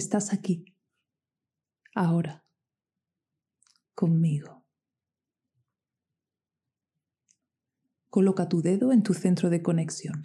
Estás 0.00 0.32
aquí, 0.32 0.64
ahora, 1.94 2.46
conmigo. 3.94 4.64
Coloca 8.08 8.48
tu 8.48 8.62
dedo 8.62 8.92
en 8.92 9.02
tu 9.02 9.12
centro 9.12 9.50
de 9.50 9.60
conexión, 9.60 10.22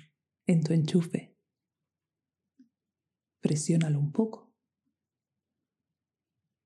en 0.47 0.63
tu 0.63 0.71
enchufe. 0.71 1.35
Presiónalo 3.41 3.99
un 3.99 4.13
poco. 4.13 4.55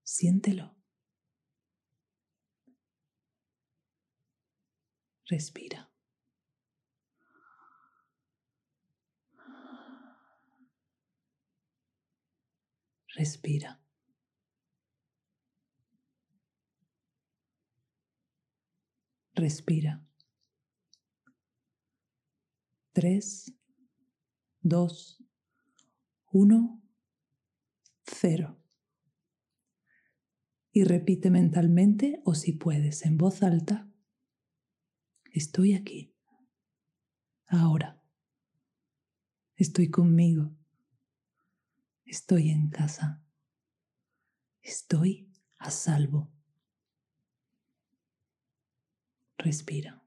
Siéntelo. 0.04 0.78
Respira. 5.26 5.89
Respira. 13.16 13.82
Respira. 19.34 20.06
Tres, 22.92 23.54
dos, 24.62 25.24
uno, 26.32 26.82
cero. 28.04 28.62
Y 30.72 30.84
repite 30.84 31.30
mentalmente 31.30 32.22
o 32.26 32.36
si 32.36 32.54
puedes 32.54 33.06
en 33.06 33.18
voz 33.18 33.42
alta, 33.42 33.92
estoy 35.32 35.74
aquí, 35.74 36.14
ahora, 37.48 38.04
estoy 39.56 39.90
conmigo. 39.90 40.59
Estoy 42.10 42.50
en 42.50 42.70
casa. 42.72 43.24
Estoy 44.64 45.32
a 45.60 45.70
salvo. 45.70 46.32
Respira. 49.38 50.04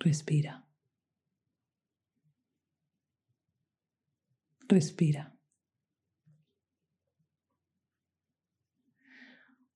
Respira. 0.00 0.66
Respira. 4.66 5.38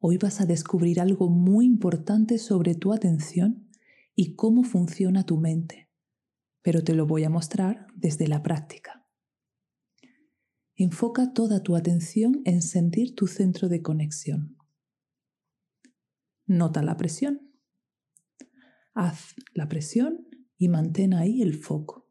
Hoy 0.00 0.18
vas 0.18 0.40
a 0.40 0.46
descubrir 0.46 1.00
algo 1.00 1.28
muy 1.28 1.66
importante 1.66 2.38
sobre 2.38 2.74
tu 2.74 2.92
atención 2.92 3.70
y 4.16 4.34
cómo 4.34 4.64
funciona 4.64 5.24
tu 5.24 5.38
mente 5.38 5.91
pero 6.62 6.82
te 6.82 6.94
lo 6.94 7.06
voy 7.06 7.24
a 7.24 7.30
mostrar 7.30 7.86
desde 7.94 8.28
la 8.28 8.42
práctica. 8.42 9.06
Enfoca 10.74 11.32
toda 11.32 11.62
tu 11.62 11.76
atención 11.76 12.40
en 12.44 12.62
sentir 12.62 13.14
tu 13.14 13.26
centro 13.26 13.68
de 13.68 13.82
conexión. 13.82 14.56
Nota 16.46 16.82
la 16.82 16.96
presión. 16.96 17.52
Haz 18.94 19.34
la 19.54 19.68
presión 19.68 20.26
y 20.56 20.68
mantén 20.68 21.14
ahí 21.14 21.42
el 21.42 21.54
foco. 21.54 22.01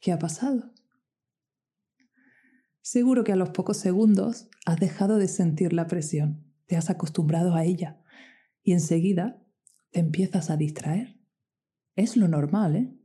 ¿Qué 0.00 0.12
ha 0.12 0.18
pasado? 0.18 0.72
Seguro 2.80 3.22
que 3.22 3.32
a 3.32 3.36
los 3.36 3.50
pocos 3.50 3.76
segundos 3.76 4.48
has 4.64 4.80
dejado 4.80 5.18
de 5.18 5.28
sentir 5.28 5.74
la 5.74 5.86
presión, 5.86 6.50
te 6.66 6.76
has 6.76 6.88
acostumbrado 6.88 7.54
a 7.54 7.64
ella 7.64 8.02
y 8.62 8.72
enseguida 8.72 9.44
te 9.90 10.00
empiezas 10.00 10.48
a 10.48 10.56
distraer. 10.56 11.20
Es 11.96 12.16
lo 12.16 12.28
normal, 12.28 12.76
¿eh? 12.76 12.96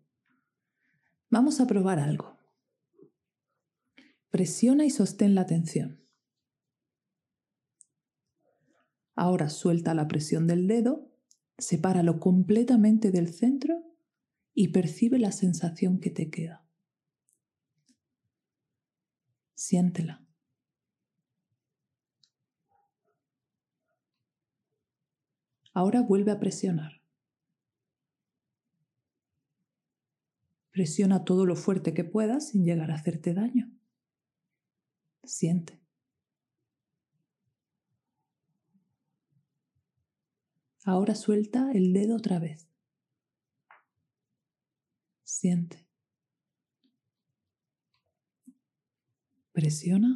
Vamos 1.30 1.60
a 1.60 1.68
probar 1.68 2.00
algo. 2.00 2.40
Presiona 4.30 4.86
y 4.86 4.90
sostén 4.90 5.36
la 5.36 5.42
atención. 5.42 6.02
Ahora 9.16 9.50
suelta 9.50 9.94
la 9.94 10.08
presión 10.08 10.48
del 10.48 10.68
dedo, 10.68 11.12
sepáralo 11.58 12.20
completamente 12.20 13.12
del 13.12 13.34
centro 13.34 13.84
y 14.54 14.70
percibe 14.70 15.20
la 15.20 15.32
sensación 15.32 16.00
que 16.00 16.10
te 16.10 16.30
queda. 16.30 16.65
Siéntela. 19.56 20.22
Ahora 25.74 26.02
vuelve 26.02 26.32
a 26.32 26.40
presionar. 26.40 27.02
Presiona 30.72 31.24
todo 31.24 31.46
lo 31.46 31.56
fuerte 31.56 31.94
que 31.94 32.04
puedas 32.04 32.50
sin 32.50 32.66
llegar 32.66 32.92
a 32.92 32.96
hacerte 32.96 33.34
daño. 33.34 33.72
Siente. 35.24 35.82
Ahora 40.84 41.16
suelta 41.16 41.72
el 41.74 41.94
dedo 41.94 42.18
otra 42.18 42.40
vez. 42.40 42.70
Siente. 45.24 45.85
Presiona. 49.56 50.10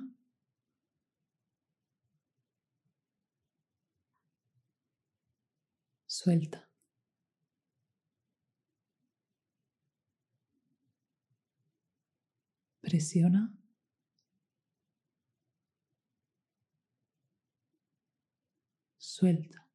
Suelta. 6.05 6.67
Presiona. 12.81 13.53
Suelta. 18.97 19.65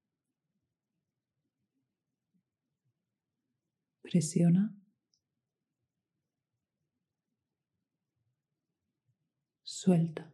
Presiona. 4.03 4.84
Suelta. 9.85 10.33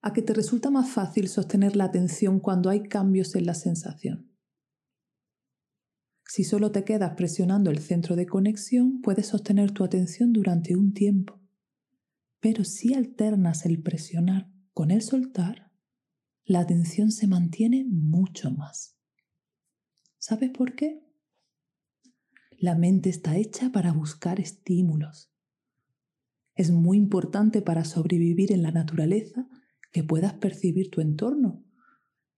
A 0.00 0.12
que 0.14 0.22
te 0.22 0.32
resulta 0.32 0.70
más 0.70 0.88
fácil 0.88 1.28
sostener 1.28 1.76
la 1.76 1.84
atención 1.84 2.40
cuando 2.40 2.70
hay 2.70 2.88
cambios 2.88 3.34
en 3.34 3.44
la 3.44 3.52
sensación. 3.52 4.32
Si 6.24 6.44
solo 6.44 6.72
te 6.72 6.84
quedas 6.84 7.14
presionando 7.16 7.70
el 7.70 7.80
centro 7.80 8.16
de 8.16 8.26
conexión, 8.26 9.02
puedes 9.02 9.26
sostener 9.26 9.72
tu 9.72 9.84
atención 9.84 10.32
durante 10.32 10.74
un 10.74 10.94
tiempo. 10.94 11.38
Pero 12.40 12.64
si 12.64 12.94
alternas 12.94 13.66
el 13.66 13.82
presionar 13.82 14.50
con 14.72 14.90
el 14.90 15.02
soltar, 15.02 15.70
la 16.44 16.60
atención 16.60 17.10
se 17.12 17.26
mantiene 17.26 17.84
mucho 17.84 18.50
más. 18.50 18.96
¿Sabes 20.18 20.50
por 20.50 20.74
qué? 20.74 21.02
La 22.58 22.74
mente 22.74 23.10
está 23.10 23.36
hecha 23.36 23.70
para 23.70 23.92
buscar 23.92 24.40
estímulos 24.40 25.28
es 26.58 26.72
muy 26.72 26.98
importante 26.98 27.62
para 27.62 27.84
sobrevivir 27.84 28.50
en 28.50 28.62
la 28.62 28.72
naturaleza 28.72 29.48
que 29.92 30.02
puedas 30.02 30.34
percibir 30.34 30.90
tu 30.90 31.00
entorno. 31.00 31.64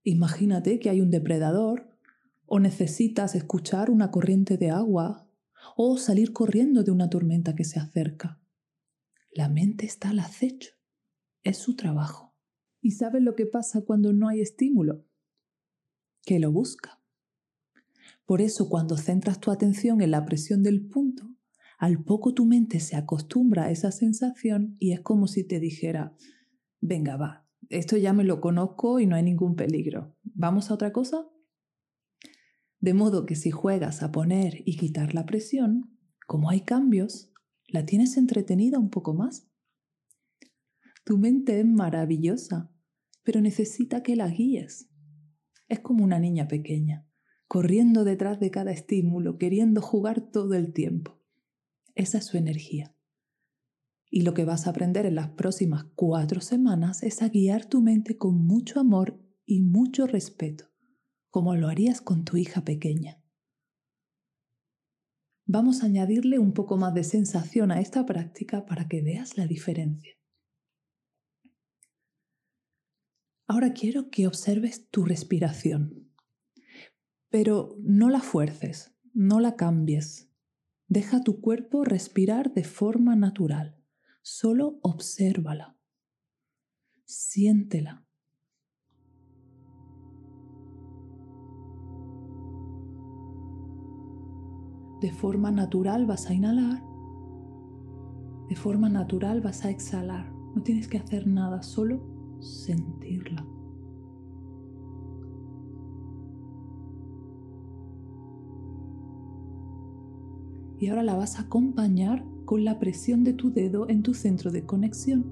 Imagínate 0.03 0.79
que 0.79 0.91
hay 0.91 1.01
un 1.01 1.09
depredador 1.09 1.89
o 2.45 2.59
necesitas 2.59 3.33
escuchar 3.33 3.89
una 3.89 4.11
corriente 4.11 4.57
de 4.57 4.69
agua 4.69 5.27
o 5.75 5.97
salir 5.97 6.33
corriendo 6.33 6.83
de 6.83 6.91
una 6.91 7.09
tormenta 7.09 7.55
que 7.55 7.63
se 7.63 7.79
acerca. 7.79 8.39
La 9.31 9.49
mente 9.49 9.87
está 9.87 10.11
al 10.11 10.19
acecho. 10.19 10.75
Es 11.43 11.57
su 11.57 11.75
trabajo. 11.75 12.35
¿Y 12.79 12.91
sabes 12.91 13.23
lo 13.23 13.35
que 13.35 13.47
pasa 13.47 13.81
cuando 13.81 14.13
no 14.13 14.27
hay 14.27 14.41
estímulo? 14.41 15.03
Que 16.21 16.39
lo 16.39 16.51
busca. 16.51 17.01
Por 18.27 18.39
eso 18.39 18.69
cuando 18.69 18.97
centras 18.97 19.39
tu 19.39 19.49
atención 19.49 19.99
en 20.01 20.11
la 20.11 20.25
presión 20.25 20.61
del 20.61 20.85
punto, 20.85 21.35
al 21.81 22.03
poco 22.03 22.35
tu 22.35 22.45
mente 22.45 22.79
se 22.79 22.95
acostumbra 22.95 23.63
a 23.63 23.71
esa 23.71 23.91
sensación 23.91 24.75
y 24.77 24.91
es 24.91 25.01
como 25.01 25.25
si 25.25 25.43
te 25.43 25.59
dijera, 25.59 26.15
venga, 26.79 27.17
va, 27.17 27.49
esto 27.69 27.97
ya 27.97 28.13
me 28.13 28.23
lo 28.23 28.39
conozco 28.39 28.99
y 28.99 29.07
no 29.07 29.15
hay 29.15 29.23
ningún 29.23 29.55
peligro. 29.55 30.15
¿Vamos 30.21 30.69
a 30.69 30.75
otra 30.75 30.93
cosa? 30.93 31.27
De 32.79 32.93
modo 32.93 33.25
que 33.25 33.35
si 33.35 33.49
juegas 33.49 34.03
a 34.03 34.11
poner 34.11 34.61
y 34.63 34.77
quitar 34.77 35.15
la 35.15 35.25
presión, 35.25 35.97
como 36.27 36.51
hay 36.51 36.61
cambios, 36.61 37.33
la 37.67 37.83
tienes 37.83 38.15
entretenida 38.15 38.77
un 38.77 38.91
poco 38.91 39.15
más. 39.15 39.49
Tu 41.03 41.17
mente 41.17 41.59
es 41.59 41.65
maravillosa, 41.65 42.71
pero 43.23 43.41
necesita 43.41 44.03
que 44.03 44.15
la 44.15 44.27
guíes. 44.27 44.91
Es 45.67 45.79
como 45.79 46.03
una 46.03 46.19
niña 46.19 46.47
pequeña, 46.47 47.07
corriendo 47.47 48.03
detrás 48.03 48.39
de 48.39 48.51
cada 48.51 48.71
estímulo, 48.71 49.39
queriendo 49.39 49.81
jugar 49.81 50.29
todo 50.29 50.53
el 50.53 50.73
tiempo. 50.73 51.20
Esa 51.95 52.17
es 52.19 52.25
su 52.25 52.37
energía. 52.37 52.95
Y 54.09 54.21
lo 54.21 54.33
que 54.33 54.45
vas 54.45 54.67
a 54.67 54.71
aprender 54.71 55.05
en 55.05 55.15
las 55.15 55.29
próximas 55.29 55.85
cuatro 55.95 56.41
semanas 56.41 57.03
es 57.03 57.21
a 57.21 57.29
guiar 57.29 57.65
tu 57.65 57.81
mente 57.81 58.17
con 58.17 58.45
mucho 58.45 58.79
amor 58.79 59.19
y 59.45 59.61
mucho 59.61 60.07
respeto 60.07 60.71
como 61.31 61.55
lo 61.55 61.69
harías 61.69 62.01
con 62.01 62.25
tu 62.25 62.37
hija 62.37 62.63
pequeña. 62.63 63.23
Vamos 65.45 65.81
a 65.81 65.87
añadirle 65.87 66.37
un 66.37 66.53
poco 66.53 66.77
más 66.77 66.93
de 66.93 67.03
sensación 67.03 67.71
a 67.71 67.79
esta 67.79 68.05
práctica 68.05 68.65
para 68.65 68.87
que 68.87 69.01
veas 69.01 69.37
la 69.37 69.47
diferencia. 69.47 70.13
Ahora 73.47 73.73
quiero 73.73 74.09
que 74.09 74.27
observes 74.27 74.89
tu 74.89 75.03
respiración, 75.03 76.13
pero 77.29 77.75
no 77.81 78.09
la 78.09 78.21
fuerces, 78.21 78.93
no 79.13 79.39
la 79.39 79.55
cambies. 79.55 80.30
Deja 80.91 81.23
tu 81.23 81.39
cuerpo 81.39 81.85
respirar 81.85 82.51
de 82.51 82.65
forma 82.65 83.15
natural, 83.15 83.77
solo 84.21 84.77
obsérvala, 84.81 85.77
siéntela. 87.05 88.05
De 94.99 95.13
forma 95.13 95.49
natural 95.49 96.05
vas 96.05 96.29
a 96.29 96.33
inhalar. 96.33 96.83
De 98.49 98.55
forma 98.57 98.89
natural 98.89 99.39
vas 99.39 99.63
a 99.63 99.69
exhalar. 99.69 100.29
No 100.53 100.61
tienes 100.61 100.89
que 100.89 100.97
hacer 100.97 101.25
nada, 101.25 101.63
solo 101.63 102.01
sentirla. 102.41 103.50
Y 110.81 110.87
ahora 110.87 111.03
la 111.03 111.15
vas 111.15 111.37
a 111.37 111.43
acompañar 111.43 112.25
con 112.43 112.65
la 112.65 112.79
presión 112.79 113.23
de 113.23 113.33
tu 113.33 113.51
dedo 113.53 113.87
en 113.87 114.01
tu 114.01 114.15
centro 114.15 114.51
de 114.51 114.65
conexión. 114.65 115.23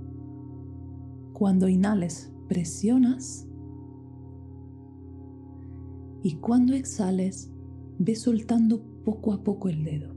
Cuando 1.34 1.68
inhales, 1.68 2.32
presionas. 2.48 3.48
Y 6.22 6.36
cuando 6.36 6.74
exhales, 6.76 7.52
ve 7.98 8.16
soltando 8.16 8.84
poco 9.04 9.34
a 9.34 9.44
poco 9.44 9.70
el 9.70 9.84
dedo. 9.84 10.14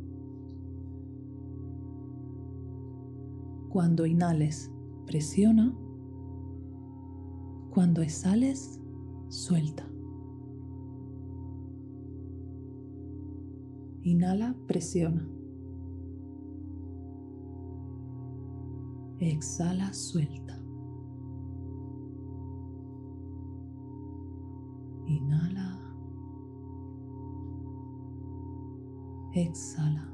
Cuando 3.71 4.05
inhales, 4.05 4.71
presiona. 5.07 5.75
Cuando 7.71 8.03
exhales, 8.03 8.83
suelta. 9.29 9.92
Inhala, 14.05 14.57
presiona. 14.67 15.29
Exhala, 19.21 19.93
suelta. 19.93 20.59
Inhala. 25.07 25.79
Exhala. 29.35 30.09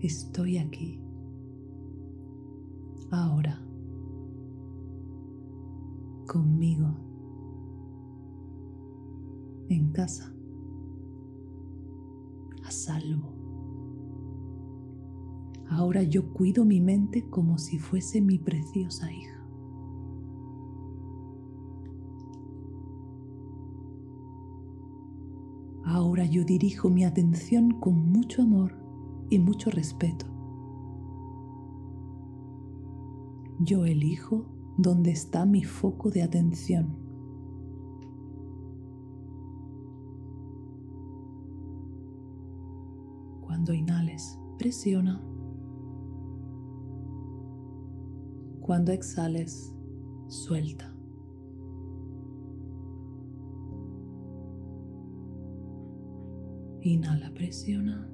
Estoy 0.00 0.56
aquí. 0.56 0.98
Ahora. 3.10 3.60
Conmigo. 6.26 7.11
En 9.72 9.88
casa. 9.90 10.30
A 12.62 12.70
salvo. 12.70 13.32
Ahora 15.70 16.02
yo 16.02 16.30
cuido 16.34 16.66
mi 16.66 16.82
mente 16.82 17.30
como 17.30 17.56
si 17.56 17.78
fuese 17.78 18.20
mi 18.20 18.38
preciosa 18.38 19.10
hija. 19.10 19.42
Ahora 25.84 26.26
yo 26.26 26.44
dirijo 26.44 26.90
mi 26.90 27.06
atención 27.06 27.70
con 27.80 28.12
mucho 28.12 28.42
amor 28.42 28.74
y 29.30 29.38
mucho 29.38 29.70
respeto. 29.70 30.26
Yo 33.58 33.86
elijo 33.86 34.44
dónde 34.76 35.12
está 35.12 35.46
mi 35.46 35.64
foco 35.64 36.10
de 36.10 36.22
atención. 36.22 37.01
Cuando 43.62 43.74
inhales, 43.74 44.40
presiona. 44.58 45.22
Cuando 48.60 48.90
exhales, 48.90 49.72
suelta. 50.26 50.92
Inhala, 56.80 57.30
presiona. 57.34 58.10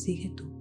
Sigue 0.00 0.30
tú. 0.30 0.59